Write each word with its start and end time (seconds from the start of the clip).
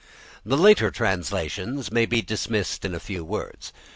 The 0.43 0.57
later 0.57 0.89
translations 0.89 1.91
may 1.91 2.07
be 2.07 2.23
dismissed 2.23 2.85
in 2.85 2.95
a 2.95 2.99
few 2.99 3.23
words. 3.23 3.71